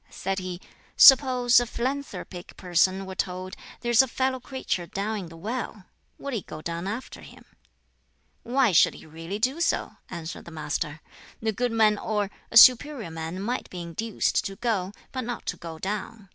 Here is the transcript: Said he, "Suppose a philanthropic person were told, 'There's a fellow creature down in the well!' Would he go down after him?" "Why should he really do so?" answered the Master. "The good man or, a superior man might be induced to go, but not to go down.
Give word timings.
Said 0.09 0.39
he, 0.39 0.59
"Suppose 0.97 1.59
a 1.59 1.67
philanthropic 1.67 2.57
person 2.57 3.05
were 3.05 3.13
told, 3.13 3.55
'There's 3.81 4.01
a 4.01 4.07
fellow 4.07 4.39
creature 4.39 4.87
down 4.87 5.17
in 5.19 5.25
the 5.27 5.37
well!' 5.37 5.85
Would 6.17 6.33
he 6.33 6.41
go 6.41 6.59
down 6.59 6.87
after 6.87 7.21
him?" 7.21 7.45
"Why 8.41 8.71
should 8.71 8.95
he 8.95 9.05
really 9.05 9.37
do 9.37 9.61
so?" 9.61 9.97
answered 10.09 10.45
the 10.45 10.49
Master. 10.49 11.01
"The 11.39 11.51
good 11.51 11.71
man 11.71 11.99
or, 11.99 12.31
a 12.49 12.57
superior 12.57 13.11
man 13.11 13.39
might 13.43 13.69
be 13.69 13.83
induced 13.83 14.43
to 14.45 14.55
go, 14.55 14.91
but 15.11 15.21
not 15.21 15.45
to 15.45 15.55
go 15.57 15.77
down. 15.77 16.29